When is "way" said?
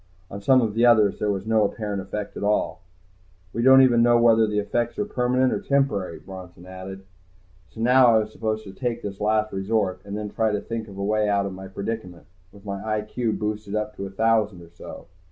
11.03-11.29